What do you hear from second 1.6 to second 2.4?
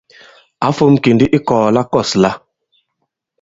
la kɔ̂s lā.